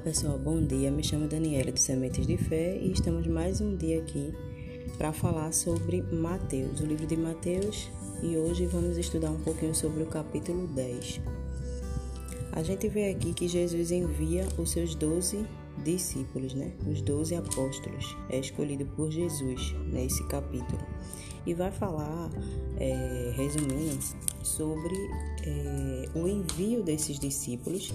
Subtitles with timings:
[0.00, 0.90] pessoal, bom dia.
[0.90, 4.32] Me chamo Daniela do Sementes de Fé e estamos mais um dia aqui
[4.96, 7.90] para falar sobre Mateus, o livro de Mateus,
[8.22, 11.20] e hoje vamos estudar um pouquinho sobre o capítulo 10.
[12.52, 15.44] A gente vê aqui que Jesus envia os seus doze
[15.84, 16.72] discípulos, né?
[16.90, 20.80] Os doze apóstolos, é escolhido por Jesus nesse capítulo.
[21.44, 22.30] E vai falar,
[22.78, 23.98] é, resumindo,
[24.42, 24.96] sobre
[25.44, 27.92] é, o envio desses discípulos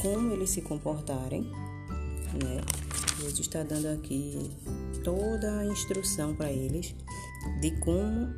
[0.00, 2.60] como eles se comportarem, né?
[3.18, 4.50] Jesus está dando aqui
[5.04, 6.94] toda a instrução para eles
[7.60, 8.34] de como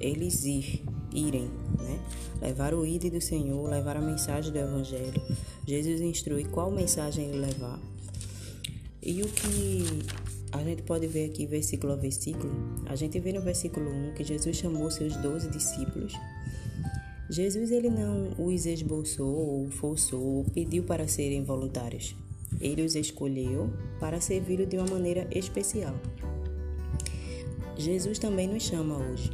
[0.00, 1.98] eles ir, irem, né?
[2.40, 5.20] Levar o ide do Senhor, levar a mensagem do Evangelho.
[5.66, 7.78] Jesus instrui qual mensagem ele levar.
[9.02, 10.04] E o que
[10.52, 12.52] a gente pode ver aqui, versículo a versículo,
[12.86, 16.14] a gente vê no versículo 1 que Jesus chamou seus doze discípulos
[17.30, 22.14] Jesus ele não os esboçou ou forçou ou pediu para serem voluntários.
[22.60, 25.94] Ele os escolheu para servi-lo de uma maneira especial.
[27.76, 29.30] Jesus também nos chama hoje.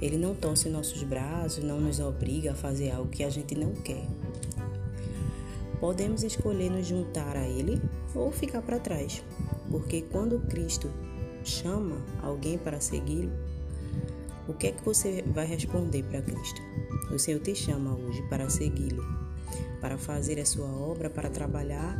[0.00, 3.72] Ele não torce nossos braços, não nos obriga a fazer algo que a gente não
[3.74, 4.06] quer.
[5.80, 7.80] Podemos escolher nos juntar a Ele
[8.14, 9.22] ou ficar para trás,
[9.70, 10.90] porque quando Cristo
[11.44, 13.30] chama alguém para segui-lo,
[14.48, 16.60] o que é que você vai responder para Cristo?
[17.10, 19.04] O Senhor te chama hoje para segui-lo,
[19.80, 21.96] para fazer a sua obra, para trabalhar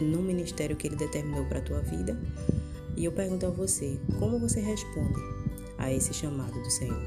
[0.00, 2.18] no ministério que ele determinou para a tua vida.
[2.96, 5.20] E eu pergunto a você, como você responde
[5.78, 7.02] a esse chamado do Senhor?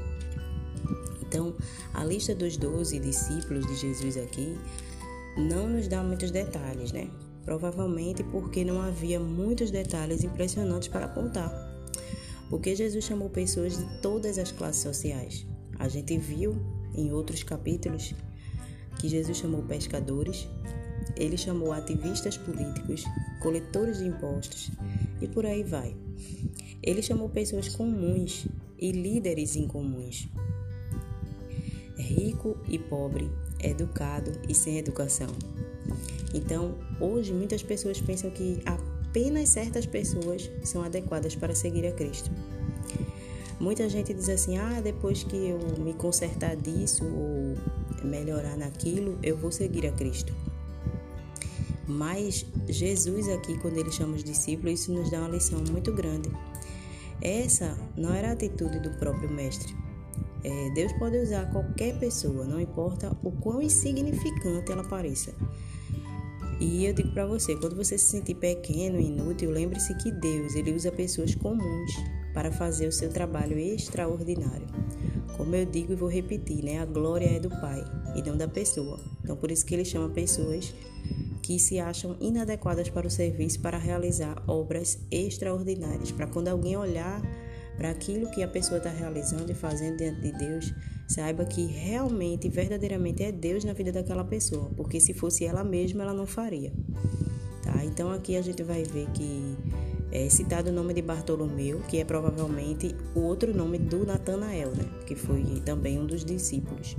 [1.22, 1.54] Então,
[1.92, 4.56] a lista dos doze discípulos de Jesus aqui
[5.36, 7.10] não nos dá muitos detalhes, né?
[7.44, 11.76] Provavelmente porque não havia muitos detalhes impressionantes para contar
[12.48, 15.46] porque Jesus chamou pessoas de todas as classes sociais.
[15.78, 16.56] A gente viu
[16.96, 18.14] em outros capítulos
[18.98, 20.48] que Jesus chamou pescadores,
[21.16, 23.04] ele chamou ativistas políticos,
[23.40, 24.70] coletores de impostos
[25.20, 25.94] e por aí vai.
[26.82, 28.46] Ele chamou pessoas comuns
[28.78, 30.28] e líderes incomuns.
[31.96, 35.28] Rico e pobre, educado e sem educação.
[36.34, 42.30] Então, hoje muitas pessoas pensam que apenas certas pessoas são adequadas para seguir a Cristo.
[43.58, 47.56] Muita gente diz assim: ah, depois que eu me consertar disso ou
[48.04, 50.34] melhorar naquilo, eu vou seguir a Cristo.
[51.88, 56.30] Mas Jesus, aqui, quando ele chama os discípulos, isso nos dá uma lição muito grande.
[57.22, 59.74] Essa não era a atitude do próprio Mestre.
[60.44, 65.34] É, Deus pode usar qualquer pessoa, não importa o quão insignificante ela pareça.
[66.60, 70.72] E eu digo para você, quando você se sentir pequeno, inútil, lembre-se que Deus, ele
[70.72, 71.92] usa pessoas comuns
[72.36, 74.66] para fazer o seu trabalho extraordinário.
[75.38, 76.78] Como eu digo e vou repetir, né?
[76.80, 77.82] A glória é do Pai
[78.14, 79.00] e não da pessoa.
[79.24, 80.74] Então por isso que ele chama pessoas
[81.40, 87.22] que se acham inadequadas para o serviço para realizar obras extraordinárias, para quando alguém olhar
[87.74, 90.74] para aquilo que a pessoa está realizando e fazendo diante de Deus,
[91.08, 96.02] saiba que realmente, verdadeiramente é Deus na vida daquela pessoa, porque se fosse ela mesma,
[96.02, 96.70] ela não faria.
[97.62, 97.82] Tá?
[97.82, 99.55] Então aqui a gente vai ver que
[100.10, 104.84] é citado o nome de Bartolomeu, que é provavelmente o outro nome do Natanael, né?
[105.06, 106.96] que foi também um dos discípulos.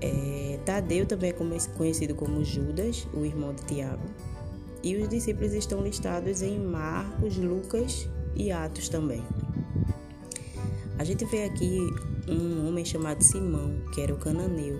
[0.00, 1.32] É, Tadeu também é
[1.76, 4.04] conhecido como Judas, o irmão de Tiago.
[4.82, 9.24] E os discípulos estão listados em Marcos, Lucas e Atos também.
[10.98, 11.78] A gente vê aqui
[12.28, 14.78] um homem chamado Simão, que era o cananeu.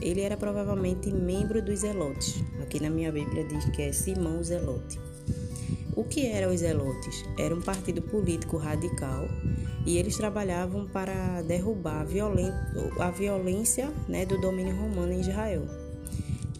[0.00, 2.42] Ele era provavelmente membro dos Zelotes.
[2.62, 4.98] Aqui na minha Bíblia diz que é Simão Zelote.
[5.96, 7.24] O que eram os Zelotes?
[7.38, 9.26] Era um partido político radical
[9.86, 15.66] e eles trabalhavam para derrubar a, a violência né, do domínio romano em Israel.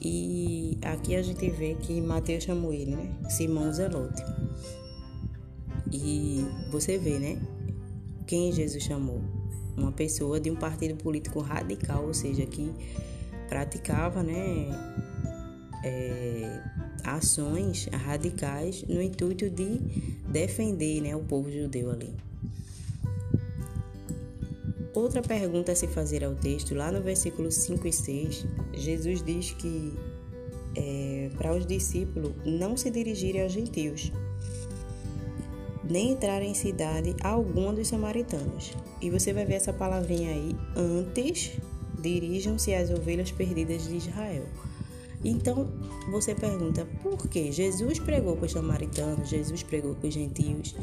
[0.01, 3.15] E aqui a gente vê que Mateus chamou ele, né?
[3.29, 4.23] Simão Zelote.
[5.93, 7.39] E você vê, né?
[8.27, 9.21] Quem Jesus chamou?
[9.77, 12.73] Uma pessoa de um partido político radical, ou seja, que
[13.49, 14.69] praticava, né?
[15.85, 16.63] É,
[17.07, 19.79] ações radicais no intuito de
[20.29, 22.15] defender né, o povo judeu ali.
[24.95, 29.51] Outra pergunta a se fazer ao texto, lá no versículo 5 e 6, Jesus diz
[29.53, 29.93] que
[30.75, 34.11] é, para os discípulos não se dirigirem aos gentios,
[35.85, 38.73] nem entrar em cidade alguma dos samaritanos.
[39.01, 41.53] E você vai ver essa palavrinha aí, antes
[42.01, 44.47] dirijam-se às ovelhas perdidas de Israel.
[45.25, 45.69] Então
[46.11, 50.75] você pergunta por que Jesus pregou para os samaritanos, Jesus pregou para os gentios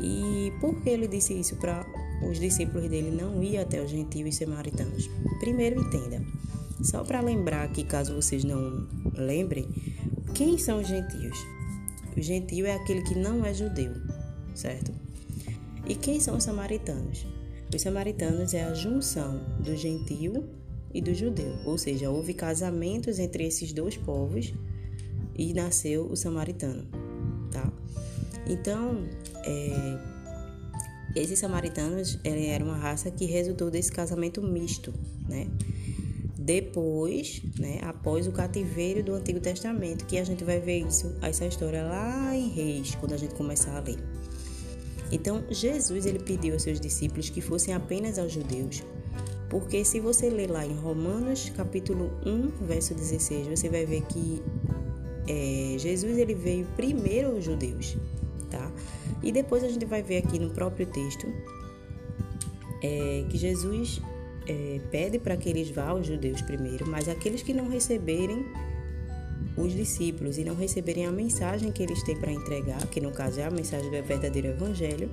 [0.00, 1.86] e por que ele disse isso para
[2.28, 5.08] os discípulos dele não ir até os gentios e samaritanos?
[5.40, 6.22] Primeiro entenda,
[6.82, 9.68] só para lembrar que caso vocês não lembrem,
[10.34, 11.36] quem são os gentios?
[12.16, 13.92] O gentio é aquele que não é judeu,
[14.54, 14.92] certo?
[15.86, 17.26] E quem são os samaritanos?
[17.74, 20.48] Os samaritanos é a junção do gentio
[20.92, 24.52] e do judeu, ou seja, houve casamentos entre esses dois povos
[25.36, 26.86] e nasceu o samaritano,
[27.50, 27.70] tá?
[28.46, 29.06] Então,
[29.44, 29.98] é,
[31.14, 34.92] esses samaritanos eram uma raça que resultou desse casamento misto,
[35.28, 35.46] né?
[36.38, 41.44] Depois, né, após o cativeiro do Antigo Testamento, que a gente vai ver isso, essa
[41.44, 43.98] história lá em Reis, quando a gente começar a ler.
[45.12, 48.82] Então, Jesus ele pediu aos seus discípulos que fossem apenas aos judeus,
[49.48, 54.42] porque se você ler lá em Romanos, capítulo 1, verso 16, você vai ver que
[55.26, 57.96] é, Jesus ele veio primeiro aos judeus,
[58.50, 58.70] tá?
[59.22, 61.26] E depois a gente vai ver aqui no próprio texto
[62.82, 64.00] é, que Jesus
[64.46, 68.44] é, pede para que eles vá aos judeus primeiro, mas aqueles que não receberem
[69.58, 73.40] os discípulos e não receberem a mensagem que eles têm para entregar, que no caso
[73.40, 75.10] é a mensagem do verdadeiro evangelho,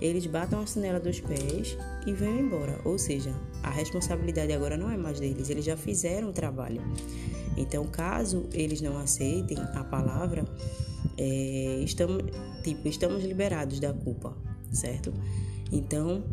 [0.00, 1.76] eles batam a sinela dos pés
[2.06, 2.80] e vão embora.
[2.84, 6.82] Ou seja, a responsabilidade agora não é mais deles, eles já fizeram o trabalho.
[7.56, 10.44] Então, caso eles não aceitem a palavra,
[11.16, 12.24] é, estamos,
[12.62, 14.36] tipo, estamos liberados da culpa,
[14.72, 15.14] certo?
[15.70, 16.24] Então,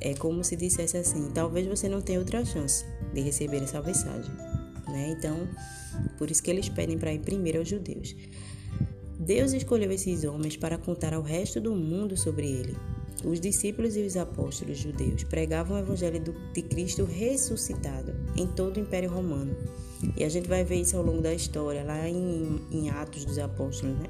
[0.00, 4.34] é como se dissesse assim: talvez você não tenha outra chance de receber essa mensagem,
[4.88, 5.14] né?
[5.16, 5.46] Então,
[6.18, 8.14] por isso que eles pedem para ir primeiro aos judeus.
[9.18, 12.76] Deus escolheu esses homens para contar ao resto do mundo sobre ele.
[13.24, 16.20] Os discípulos e os apóstolos judeus pregavam o evangelho
[16.52, 19.54] de Cristo ressuscitado em todo o Império Romano.
[20.16, 23.38] E a gente vai ver isso ao longo da história, lá em, em Atos dos
[23.38, 24.06] Apóstolos, né?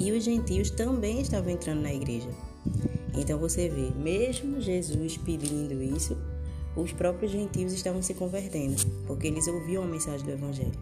[0.00, 2.28] E os gentios também estavam entrando na igreja.
[3.16, 6.16] Então você vê, mesmo Jesus pedindo isso,
[6.76, 8.76] os próprios gentios estavam se convertendo,
[9.06, 10.72] porque eles ouviam a mensagem do Evangelho.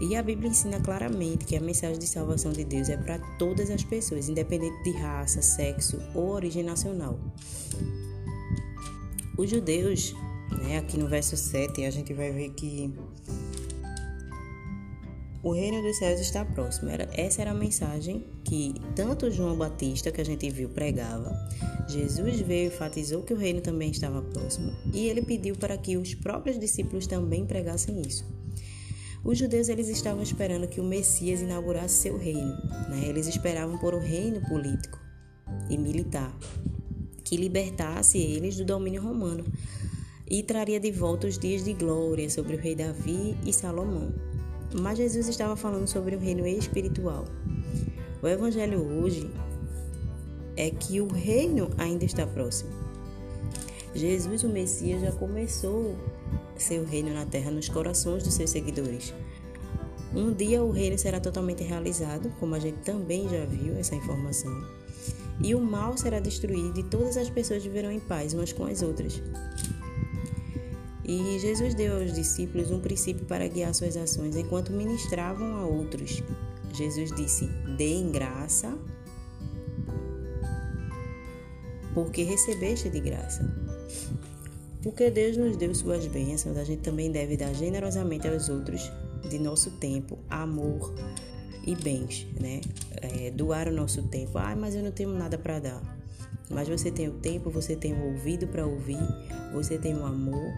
[0.00, 3.70] E a Bíblia ensina claramente que a mensagem de salvação de Deus é para todas
[3.70, 7.18] as pessoas, independente de raça, sexo ou origem nacional.
[9.36, 10.14] Os judeus,
[10.62, 12.90] né, aqui no verso 7, a gente vai ver que
[15.42, 16.90] o reino dos céus está próximo.
[17.12, 21.32] essa era a mensagem que tanto João Batista, que a gente viu, pregava.
[21.86, 24.72] Jesus veio e enfatizou que o reino também estava próximo.
[24.92, 28.26] E ele pediu para que os próprios discípulos também pregassem isso.
[29.22, 32.56] Os judeus eles estavam esperando que o Messias inaugurasse seu reino.
[32.88, 33.04] Né?
[33.06, 34.98] Eles esperavam por um reino político
[35.68, 36.36] e militar
[37.22, 39.44] que libertasse eles do domínio romano
[40.28, 44.12] e traria de volta os dias de glória sobre o rei Davi e Salomão.
[44.80, 47.24] Mas Jesus estava falando sobre o reino espiritual.
[48.22, 49.30] O evangelho hoje
[50.56, 52.70] é que o reino ainda está próximo.
[53.94, 55.96] Jesus, o Messias, já começou
[56.56, 59.14] seu reino na terra nos corações dos seus seguidores.
[60.14, 64.52] Um dia o reino será totalmente realizado, como a gente também já viu essa informação,
[65.42, 68.82] e o mal será destruído e todas as pessoas viverão em paz umas com as
[68.82, 69.22] outras.
[71.04, 76.22] E Jesus deu aos discípulos um princípio para guiar suas ações enquanto ministravam a outros.
[76.72, 77.46] Jesus disse:
[77.76, 78.76] Deem graça,
[81.94, 83.44] porque recebeste de graça.
[84.82, 88.90] Porque Deus nos deu suas bênçãos, a gente também deve dar generosamente aos outros
[89.28, 90.94] de nosso tempo, amor
[91.66, 92.60] e bens, né?
[93.02, 94.38] É, doar o nosso tempo.
[94.38, 96.00] Ah, mas eu não tenho nada para dar.
[96.48, 98.98] Mas você tem o tempo, você tem o ouvido para ouvir,
[99.52, 100.52] você tem o amor,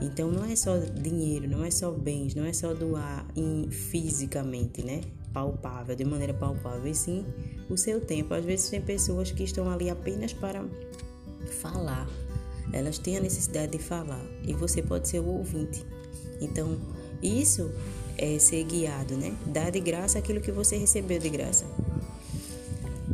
[0.00, 4.84] então não é só dinheiro, não é só bens, não é só doar em, fisicamente,
[4.84, 5.02] né?
[5.36, 7.22] Palpável, de maneira palpável, e sim
[7.68, 8.32] o seu tempo.
[8.32, 10.64] Às vezes tem pessoas que estão ali apenas para
[11.60, 12.08] falar.
[12.72, 15.84] Elas têm a necessidade de falar e você pode ser o ouvinte.
[16.40, 16.78] Então,
[17.22, 17.70] isso
[18.16, 19.36] é ser guiado, né?
[19.44, 21.66] Dar de graça aquilo que você recebeu de graça.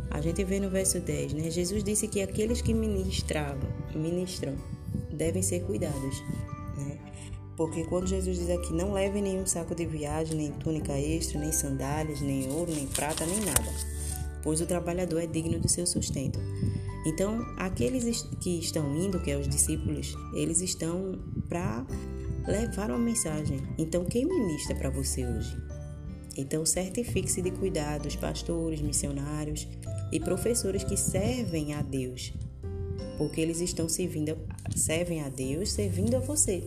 [0.09, 1.51] A gente vê no verso 10, né?
[1.51, 4.55] Jesus disse que aqueles que ministravam, ministram,
[5.11, 6.23] devem ser cuidados.
[7.55, 11.51] Porque quando Jesus diz aqui, não leve nenhum saco de viagem, nem túnica extra, nem
[11.51, 13.71] sandálias, nem ouro, nem prata, nem nada,
[14.41, 16.39] pois o trabalhador é digno do seu sustento.
[17.05, 21.85] Então, aqueles que estão indo, que é os discípulos, eles estão para
[22.47, 23.61] levar uma mensagem.
[23.77, 25.55] Então, quem ministra para você hoje?
[26.35, 29.67] Então, certifique-se de cuidar dos pastores, missionários
[30.11, 32.33] e professores que servem a Deus,
[33.17, 34.37] porque eles estão servindo,
[34.75, 36.63] servem a Deus servindo a você.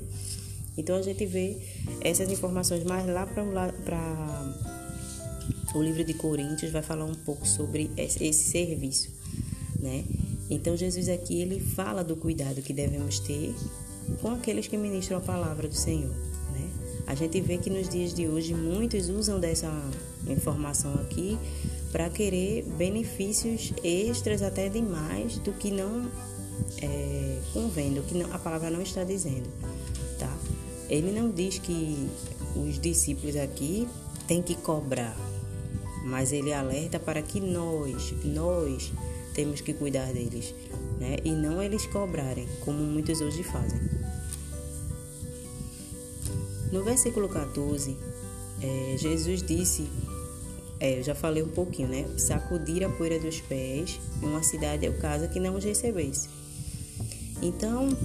[0.76, 1.56] Então a gente vê
[2.00, 4.54] essas informações mais lá para
[5.75, 9.11] o livro de Coríntios vai falar um pouco sobre esse serviço,
[9.78, 10.04] né?
[10.49, 13.54] Então Jesus aqui ele fala do cuidado que devemos ter
[14.21, 16.14] com aqueles que ministram a palavra do Senhor,
[16.52, 16.71] né?
[17.06, 19.71] A gente vê que nos dias de hoje muitos usam dessa
[20.28, 21.38] informação aqui
[21.92, 26.11] para querer benefícios extras até demais do que não
[26.83, 29.49] é, convém, do que não, a palavra não está dizendo,
[30.18, 30.36] tá?
[30.88, 32.09] Ele não diz que
[32.55, 33.88] os discípulos aqui
[34.26, 35.16] têm que cobrar,
[36.05, 38.93] mas ele alerta para que nós, nós
[39.35, 40.55] temos que cuidar deles,
[40.99, 41.16] né?
[41.25, 43.81] E não eles cobrarem, como muitos hoje fazem.
[46.73, 47.97] No versículo 14,
[48.62, 49.88] é, Jesus disse,
[50.78, 52.07] é, eu já falei um pouquinho, né?
[52.19, 56.28] Sacudir a poeira dos pés uma cidade ou casa que não os recebesse.
[57.43, 57.97] Então,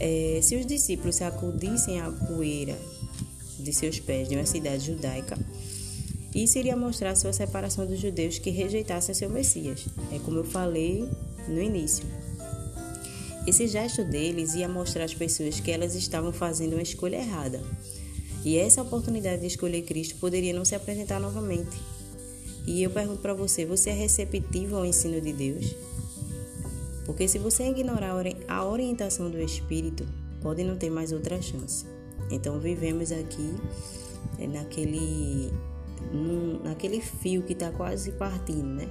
[0.00, 2.78] é, se os discípulos sacudissem a poeira
[3.58, 5.36] de seus pés de uma cidade judaica,
[6.34, 9.86] isso iria mostrar sua separação dos judeus que rejeitassem seu Messias.
[10.12, 11.08] É como eu falei
[11.48, 12.04] no início.
[13.46, 17.62] Esse gesto deles ia mostrar às pessoas que elas estavam fazendo uma escolha errada.
[18.44, 21.76] E essa oportunidade de escolher Cristo poderia não se apresentar novamente.
[22.66, 25.74] E eu pergunto para você: você é receptivo ao ensino de Deus?
[27.08, 28.14] Porque se você ignorar
[28.46, 30.06] a orientação do Espírito,
[30.42, 31.86] pode não ter mais outra chance.
[32.30, 33.54] Então vivemos aqui
[34.38, 35.50] é, naquele,
[36.62, 38.86] naquele fio que está quase partindo, né?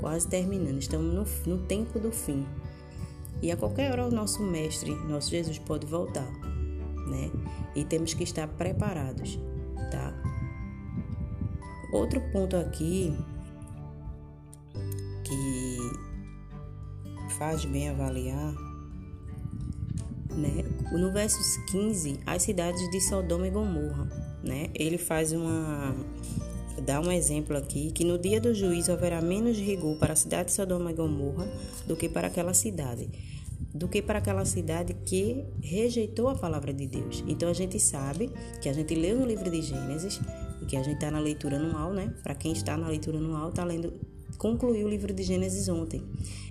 [0.00, 0.80] Quase terminando.
[0.80, 2.44] Estamos no, no tempo do fim.
[3.40, 6.28] E a qualquer hora o nosso Mestre, nosso Jesus, pode voltar,
[7.06, 7.30] né?
[7.76, 9.38] E temos que estar preparados,
[9.92, 10.12] tá?
[11.92, 13.16] Outro ponto aqui
[15.22, 16.05] que
[17.38, 18.54] faz bem avaliar,
[20.30, 20.64] né?
[20.92, 24.08] No verso 15, as cidades de Sodoma e Gomorra,
[24.42, 24.68] né?
[24.74, 25.94] Ele faz uma
[26.84, 30.48] dá um exemplo aqui que no dia do juízo haverá menos rigor para a cidade
[30.48, 31.48] de Sodoma e Gomorra
[31.86, 33.08] do que para aquela cidade,
[33.74, 37.24] do que para aquela cidade que rejeitou a palavra de Deus.
[37.26, 40.20] Então a gente sabe que a gente leu no livro de Gênesis
[40.66, 42.12] que a gente está na leitura anual, né?
[42.22, 43.92] Para quem está na leitura anual, está lendo
[44.36, 46.02] concluiu o livro de Gênesis ontem.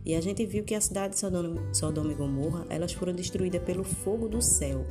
[0.06, 3.84] E a gente viu que a cidade de Sodoma, e Gomorra, elas foram destruídas pelo
[3.84, 4.86] fogo do céu.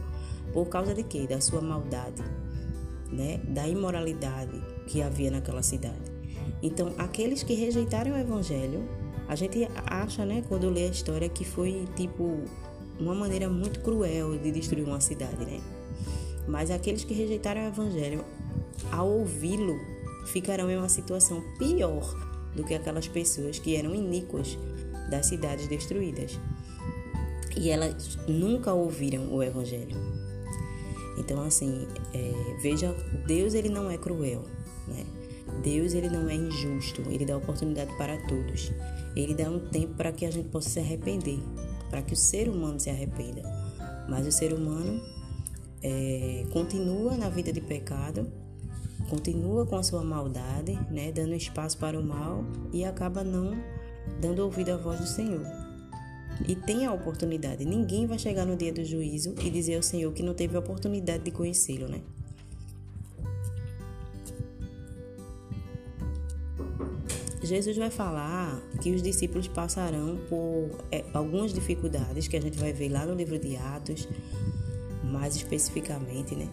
[0.52, 1.26] Por causa de quê?
[1.26, 2.22] Da sua maldade,
[3.10, 3.38] né?
[3.48, 6.12] Da imoralidade que havia naquela cidade.
[6.62, 8.88] Então, aqueles que rejeitaram o evangelho,
[9.28, 12.40] a gente acha, né, quando lê a história que foi tipo
[12.98, 15.60] uma maneira muito cruel de destruir uma cidade, né?
[16.46, 18.24] Mas aqueles que rejeitaram o evangelho,
[18.92, 19.78] ao ouvi-lo,
[20.26, 24.58] ficarão em uma situação pior do que aquelas pessoas que eram iníquas
[25.11, 26.38] das cidades destruídas.
[27.56, 29.96] E elas nunca ouviram o Evangelho.
[31.16, 32.94] Então, assim, é, veja,
[33.26, 34.44] Deus ele não é cruel,
[34.88, 35.04] né?
[35.62, 38.73] Deus ele não é injusto, ele dá oportunidade para todos.
[39.14, 41.38] Ele dá um tempo para que a gente possa se arrepender,
[41.90, 43.42] para que o ser humano se arrependa.
[44.08, 45.00] Mas o ser humano
[45.82, 48.26] é, continua na vida de pecado
[49.14, 53.56] continua com a sua maldade, né, dando espaço para o mal e acaba não
[54.21, 55.47] dando ouvido à voz do Senhor.
[56.49, 57.64] E tem a oportunidade.
[57.64, 60.59] Ninguém vai chegar no dia do juízo e dizer ao Senhor que não teve a
[60.59, 62.00] oportunidade de conhecê-lo, né?
[67.40, 72.73] Jesus vai falar que os discípulos passarão por é, algumas dificuldades que a gente vai
[72.73, 74.09] ver lá no livro de Atos,
[75.04, 76.49] mais especificamente, né?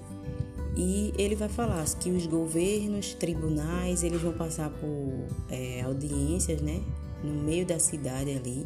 [0.75, 6.81] E ele vai falar que os governos, tribunais, eles vão passar por é, audiências, né?
[7.23, 8.65] No meio da cidade ali.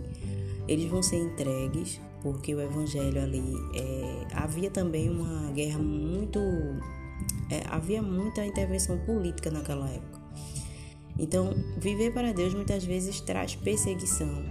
[0.67, 6.39] Eles vão ser entregues, porque o evangelho ali é, havia também uma guerra muito.
[7.49, 10.21] É, havia muita intervenção política naquela época.
[11.17, 14.43] Então, viver para Deus muitas vezes traz perseguição,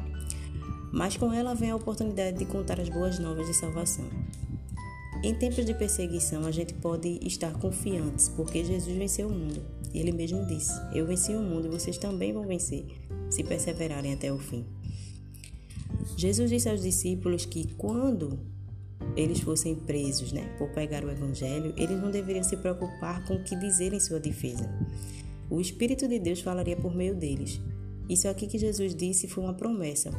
[0.93, 4.09] mas com ela vem a oportunidade de contar as boas novas de salvação.
[5.25, 9.63] Em tempos de perseguição, a gente pode estar confiantes, porque Jesus venceu o mundo.
[9.95, 12.85] Ele mesmo disse: Eu venci o mundo e vocês também vão vencer,
[13.31, 14.67] se perseverarem até o fim.
[16.15, 18.39] Jesus disse aos discípulos que quando
[19.17, 23.43] eles fossem presos né, por pegar o evangelho, eles não deveriam se preocupar com o
[23.43, 24.71] que dizer em sua defesa.
[25.49, 27.63] O Espírito de Deus falaria por meio deles.
[28.11, 30.11] Isso aqui que Jesus disse foi uma promessa.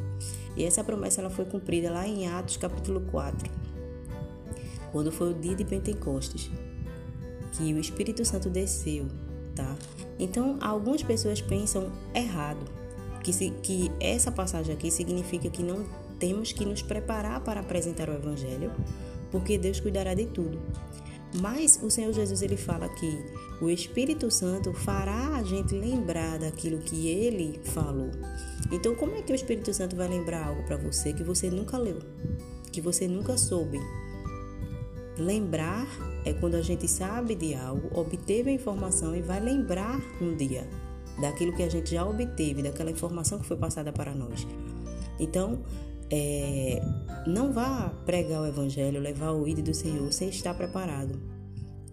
[0.57, 3.64] E essa promessa ela foi cumprida lá em Atos capítulo 4
[4.96, 6.50] quando foi o dia de Pentecostes,
[7.52, 9.08] que o Espírito Santo desceu,
[9.54, 9.75] tá?
[10.18, 12.66] Então, algumas pessoas pensam errado,
[13.22, 15.86] que, se, que essa passagem aqui significa que não
[16.18, 18.72] temos que nos preparar para apresentar o Evangelho,
[19.32, 20.62] porque Deus cuidará de tudo.
[21.42, 23.20] Mas o Senhor Jesus ele fala que
[23.62, 28.12] o Espírito Santo fará a gente lembrar daquilo que ele falou.
[28.72, 31.78] Então, como é que o Espírito Santo vai lembrar algo para você que você nunca
[31.78, 32.00] leu,
[32.72, 33.82] que você nunca soube?
[35.17, 35.88] Lembrar
[36.25, 40.67] é quando a gente sabe de algo, obteve a informação e vai lembrar um dia
[41.19, 44.45] daquilo que a gente já obteve, daquela informação que foi passada para nós.
[45.19, 45.60] Então,
[46.10, 46.81] é,
[47.25, 51.19] não vá pregar o evangelho, levar o ídolo do Senhor sem estar preparado.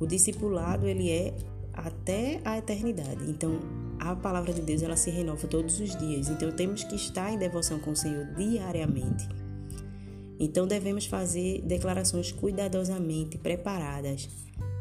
[0.00, 1.35] O discipulado ele é
[1.73, 3.31] até a eternidade.
[3.31, 3.61] Então,
[3.99, 6.29] a palavra de Deus ela se renova todos os dias.
[6.29, 9.29] Então, temos que estar em devoção com o Senhor diariamente.
[10.45, 14.29] Então, devemos fazer declarações cuidadosamente preparadas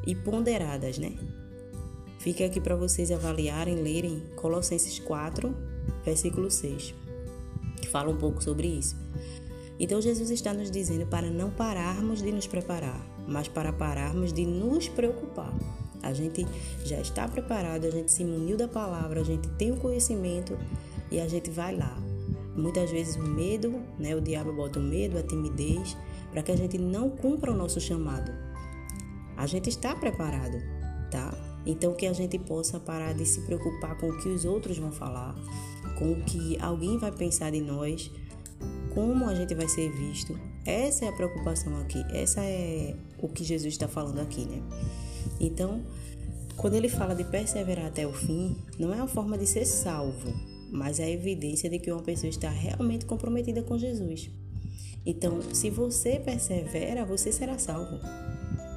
[0.08, 1.14] e ponderadas, né?
[2.18, 5.56] Fica aqui para vocês avaliarem, lerem Colossenses 4,
[6.04, 6.96] versículo 6,
[7.80, 8.96] que fala um pouco sobre isso.
[9.80, 14.48] Então, Jesus está nos dizendo para não pararmos de nos preparar, mas para pararmos de
[14.48, 15.54] nos preocupar.
[16.02, 16.44] A gente
[16.84, 20.58] já está preparado, a gente se muniu da palavra, a gente tem o conhecimento
[21.12, 22.11] e a gente vai lá.
[22.56, 25.96] Muitas vezes o medo, né, o diabo bota o medo, a timidez,
[26.32, 28.32] para que a gente não cumpra o nosso chamado.
[29.38, 30.58] A gente está preparado,
[31.10, 31.34] tá?
[31.66, 34.92] Então que a gente possa parar de se preocupar com o que os outros vão
[34.92, 35.36] falar,
[35.98, 38.12] com o que alguém vai pensar de nós,
[38.94, 40.38] como a gente vai ser visto.
[40.66, 44.62] Essa é a preocupação aqui, essa é o que Jesus está falando aqui, né?
[45.40, 45.84] Então,
[46.56, 50.32] quando ele fala de perseverar até o fim, não é uma forma de ser salvo,
[50.72, 54.30] mas é a evidência de que uma pessoa está realmente comprometida com Jesus.
[55.06, 58.00] Então, se você persevera, você será salvo.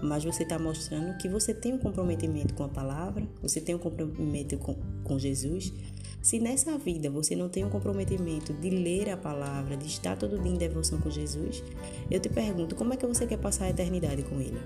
[0.02, 3.78] Mas você está mostrando que você tem um comprometimento com a palavra, você tem um
[3.78, 5.72] comprometimento com, com Jesus.
[6.20, 10.38] Se nessa vida você não tem um comprometimento de ler a palavra, de estar todo
[10.38, 11.62] dia em devoção com Jesus,
[12.10, 14.58] eu te pergunto, como é que você quer passar a eternidade com Ele?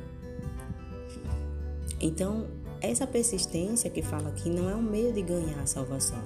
[2.00, 2.46] Então,
[2.80, 6.22] essa persistência que fala aqui não é um meio de ganhar a salvação,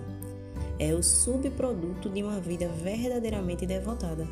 [0.82, 4.26] é o subproduto de uma vida verdadeiramente devotada,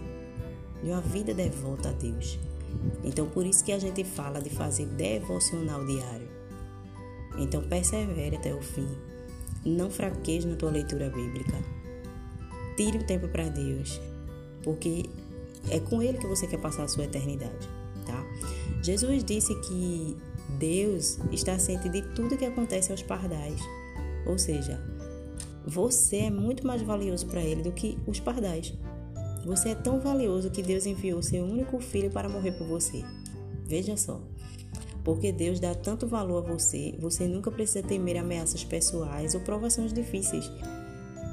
[0.83, 2.41] de uma vida devota a Deus.
[3.05, 6.29] Então, por isso que a gente fala de fazer devocional diário.
[7.39, 8.89] Então, persevere até o fim.
[9.65, 11.57] Não fraqueje na tua leitura bíblica.
[12.77, 14.01] Tire o tempo para Deus,
[14.65, 15.09] porque
[15.71, 17.69] é com Ele que você quer passar a sua eternidade,
[18.05, 18.27] tá?
[18.83, 20.17] Jesus disse que
[20.59, 23.61] Deus está ciente de tudo que acontece aos pardais.
[24.27, 24.81] Ou seja,
[25.67, 28.73] você é muito mais valioso para ele do que os pardais.
[29.45, 33.03] Você é tão valioso que Deus enviou seu único filho para morrer por você.
[33.65, 34.21] Veja só.
[35.05, 39.93] Porque Deus dá tanto valor a você, você nunca precisa temer ameaças pessoais ou provações
[39.93, 40.51] difíceis.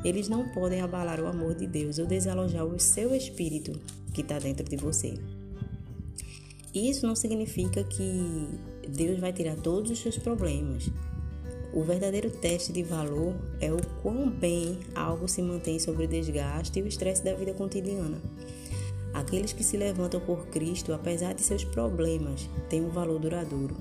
[0.06, 3.78] Eles não podem abalar o amor de Deus ou desalojar o seu espírito
[4.14, 5.16] que está dentro de você.
[6.74, 8.48] Isso não significa que
[8.88, 10.90] Deus vai tirar todos os seus problemas.
[11.78, 16.80] O verdadeiro teste de valor é o quão bem algo se mantém sobre o desgaste
[16.80, 18.20] e o estresse da vida cotidiana.
[19.14, 23.78] Aqueles que se levantam por Cristo, apesar de seus problemas, têm um valor duradouro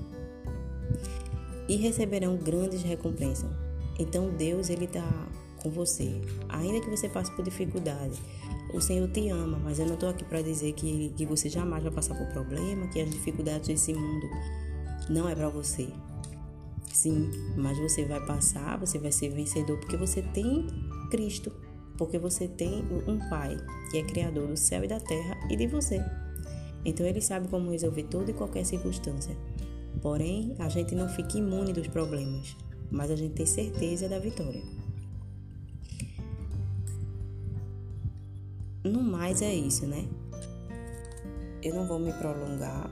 [1.67, 3.49] e receberão grandes recompensas.
[3.97, 5.27] Então Deus ele está
[5.63, 8.21] com você, ainda que você passe por dificuldade.
[8.75, 11.81] O Senhor te ama, mas eu não estou aqui para dizer que, que você jamais
[11.81, 14.29] vai passar por problema, que as dificuldades desse mundo
[15.09, 15.87] não é para você.
[16.97, 20.65] Sim, mas você vai passar, você vai ser vencedor porque você tem
[21.11, 21.51] Cristo,
[21.95, 23.55] porque você tem um Pai
[23.91, 26.03] que é criador do céu e da terra e de você.
[26.83, 29.37] Então ele sabe como resolver toda e qualquer circunstância.
[30.01, 32.57] Porém, a gente não fica imune dos problemas,
[32.89, 34.63] mas a gente tem certeza da vitória.
[38.83, 40.07] No mais é isso, né?
[41.61, 42.89] Eu não vou me prolongar,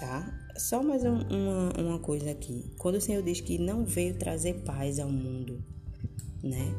[0.00, 0.43] tá?
[0.56, 2.70] Só mais um, uma, uma coisa aqui.
[2.78, 5.58] Quando o Senhor diz que não veio trazer paz ao mundo,
[6.40, 6.72] né?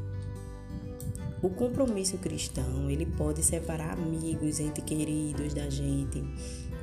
[1.43, 6.21] O compromisso cristão, ele pode separar amigos, entes queridos da gente,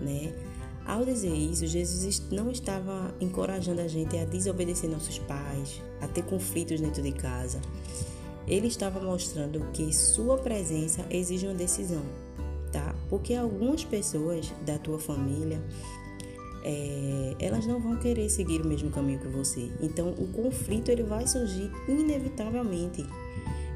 [0.03, 0.35] né?
[0.85, 6.25] Ao dizer isso, Jesus não estava encorajando a gente a desobedecer nossos pais, a ter
[6.25, 7.59] conflitos dentro de casa.
[8.47, 12.03] Ele estava mostrando que sua presença exige uma decisão,
[12.71, 12.95] tá?
[13.09, 15.59] Porque algumas pessoas da tua família
[16.65, 19.71] é, elas não vão querer seguir o mesmo caminho que você.
[19.81, 23.05] Então, o conflito ele vai surgir inevitavelmente.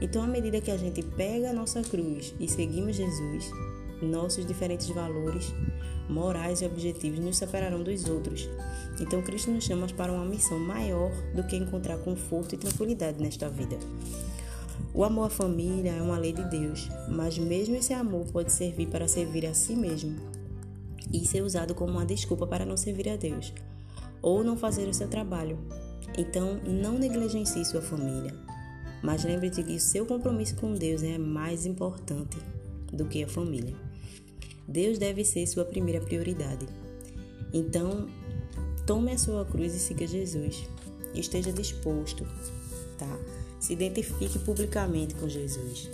[0.00, 3.50] Então, à medida que a gente pega a nossa cruz e seguimos Jesus,
[4.00, 5.52] nossos diferentes valores
[6.08, 8.48] morais e objetivos nos separarão dos outros.
[9.00, 13.48] Então, Cristo nos chama para uma missão maior do que encontrar conforto e tranquilidade nesta
[13.48, 13.78] vida.
[14.94, 18.86] O amor à família é uma lei de Deus, mas mesmo esse amor pode servir
[18.86, 20.35] para servir a si mesmo
[21.12, 23.52] e ser usado como uma desculpa para não servir a Deus
[24.22, 25.58] ou não fazer o seu trabalho.
[26.18, 28.34] Então, não negligencie sua família,
[29.02, 32.36] mas lembre-se que seu compromisso com Deus é mais importante
[32.92, 33.74] do que a família.
[34.66, 36.66] Deus deve ser sua primeira prioridade.
[37.52, 38.08] Então,
[38.84, 40.68] tome a sua cruz e siga Jesus.
[41.14, 42.26] Esteja disposto,
[42.98, 43.18] tá?
[43.60, 45.88] Se identifique publicamente com Jesus.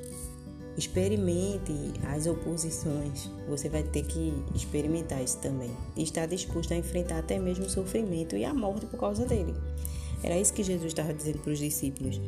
[0.76, 1.72] Experimente
[2.08, 3.30] as oposições.
[3.48, 5.70] Você vai ter que experimentar isso também.
[5.96, 9.54] E estar disposto a enfrentar até mesmo o sofrimento e a morte por causa dele.
[10.22, 12.20] Era isso que Jesus estava dizendo para os discípulos.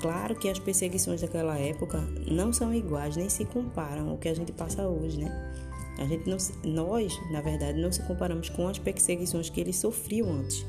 [0.00, 4.34] Claro que as perseguições daquela época não são iguais, nem se comparam ao que a
[4.34, 5.52] gente passa hoje, né?
[5.98, 10.28] A gente não, nós, na verdade, não se comparamos com as perseguições que eles sofriam
[10.32, 10.66] antes,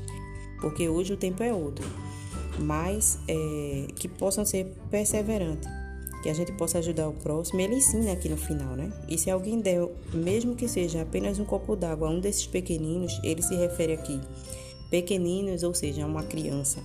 [0.60, 1.84] porque hoje o tempo é outro.
[2.60, 5.68] Mas é, que possam ser perseverantes,
[6.24, 7.60] que a gente possa ajudar o próximo.
[7.60, 8.90] Ele ensina aqui no final, né?
[9.06, 13.20] E se alguém der, mesmo que seja apenas um copo d'água a um desses pequeninos,
[13.22, 14.18] ele se refere aqui
[14.90, 16.82] pequeninos, ou seja, uma criança.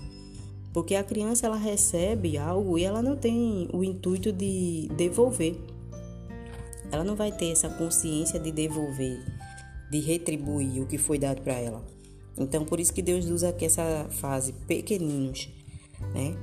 [0.74, 5.56] Porque a criança ela recebe algo e ela não tem o intuito de devolver.
[6.92, 9.24] Ela não vai ter essa consciência de devolver,
[9.90, 11.82] de retribuir o que foi dado para ela.
[12.38, 15.48] Então, por isso que Deus usa aqui essa fase pequeninos,
[16.14, 16.36] né?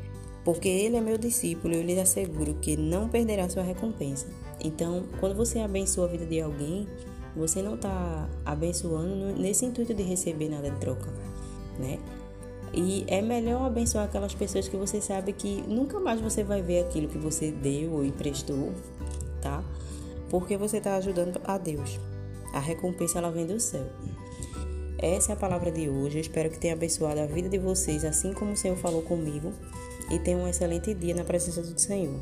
[0.46, 4.26] Porque ele é meu discípulo, eu lhe asseguro que não perderá sua recompensa.
[4.64, 6.88] Então, quando você abençoa a vida de alguém,
[7.35, 11.11] você não está abençoando nesse intuito de receber nada de troca
[11.78, 11.98] né?
[12.72, 16.85] E é melhor abençoar aquelas pessoas que você sabe que nunca mais você vai ver
[16.85, 18.72] aquilo que você deu ou emprestou,
[19.40, 19.64] tá?
[20.28, 21.98] Porque você está ajudando a Deus.
[22.52, 23.87] A recompensa ela vem do céu.
[24.98, 26.18] Essa é a palavra de hoje.
[26.18, 29.52] Eu espero que tenha abençoado a vida de vocês, assim como o Senhor falou comigo
[30.11, 32.19] e tenha um excelente dia na presença do Senhor.